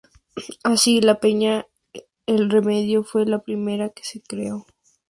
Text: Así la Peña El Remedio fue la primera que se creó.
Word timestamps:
Así 0.63 0.99
la 0.99 1.19
Peña 1.19 1.67
El 2.25 2.49
Remedio 2.49 3.03
fue 3.03 3.27
la 3.27 3.43
primera 3.43 3.89
que 3.89 4.03
se 4.03 4.19
creó. 4.19 4.65